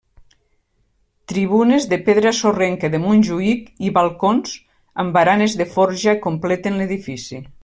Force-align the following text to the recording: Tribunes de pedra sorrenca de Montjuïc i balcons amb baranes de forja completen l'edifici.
Tribunes 1.31 1.85
de 1.91 1.99
pedra 2.07 2.31
sorrenca 2.39 2.91
de 2.95 3.03
Montjuïc 3.05 3.69
i 3.91 3.95
balcons 4.01 4.57
amb 5.05 5.17
baranes 5.19 5.59
de 5.63 5.73
forja 5.79 6.21
completen 6.29 6.83
l'edifici. 6.83 7.45